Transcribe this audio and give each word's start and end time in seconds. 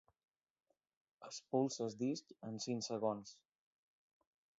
Expulsa 1.27 1.83
el 1.87 1.93
disc 1.99 2.33
en 2.49 2.57
cinc 2.65 2.87
segons. 2.87 3.35